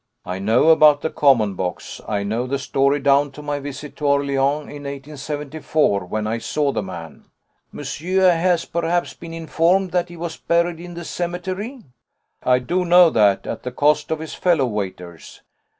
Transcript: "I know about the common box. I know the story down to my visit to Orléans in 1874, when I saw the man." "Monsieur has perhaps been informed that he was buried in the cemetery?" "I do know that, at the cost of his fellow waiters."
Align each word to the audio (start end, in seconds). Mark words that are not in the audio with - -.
"I 0.25 0.39
know 0.39 0.69
about 0.69 1.01
the 1.01 1.11
common 1.11 1.53
box. 1.53 2.01
I 2.07 2.23
know 2.23 2.47
the 2.47 2.57
story 2.57 2.99
down 2.99 3.29
to 3.33 3.43
my 3.43 3.59
visit 3.59 3.95
to 3.97 4.05
Orléans 4.05 4.61
in 4.63 4.85
1874, 4.85 6.05
when 6.05 6.25
I 6.25 6.39
saw 6.39 6.71
the 6.71 6.81
man." 6.81 7.25
"Monsieur 7.71 8.31
has 8.31 8.65
perhaps 8.65 9.13
been 9.13 9.31
informed 9.35 9.91
that 9.91 10.09
he 10.09 10.17
was 10.17 10.37
buried 10.37 10.79
in 10.79 10.95
the 10.95 11.05
cemetery?" 11.05 11.83
"I 12.41 12.57
do 12.57 12.83
know 12.83 13.11
that, 13.11 13.45
at 13.45 13.61
the 13.61 13.71
cost 13.71 14.09
of 14.09 14.17
his 14.17 14.33
fellow 14.33 14.65
waiters." 14.65 15.43